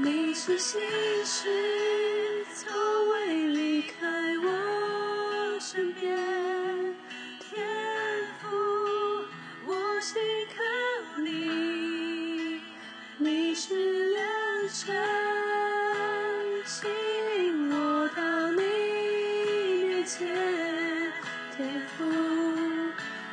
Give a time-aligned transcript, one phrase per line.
[0.00, 0.80] 你是心
[1.24, 1.48] 事，
[2.54, 2.72] 从
[3.10, 4.06] 未离开
[4.44, 6.16] 我身边。
[7.40, 7.66] 天
[8.40, 8.46] 赋，
[9.66, 10.22] 我心
[10.56, 10.62] 靠
[11.20, 12.60] 你，
[13.16, 14.24] 你是良
[14.68, 14.94] 辰，
[16.64, 16.86] 吸
[17.36, 18.62] 引我到你
[19.88, 20.28] 面前。
[21.56, 22.04] 天赋，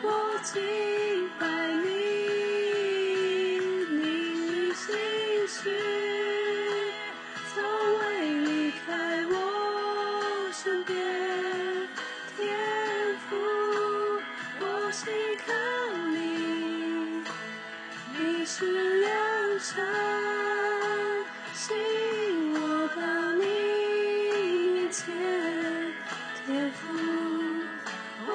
[0.02, 0.40] 我
[10.66, 10.98] 身边。
[12.36, 12.58] 天
[13.30, 13.36] 赋，
[14.62, 15.14] 我信
[15.46, 15.54] 靠
[16.10, 17.24] 你，
[18.18, 19.86] 你是良辰，
[21.54, 23.00] 吸引我到
[23.34, 23.44] 你
[24.74, 25.06] 面前。
[26.48, 26.82] 天赋，
[28.26, 28.32] 我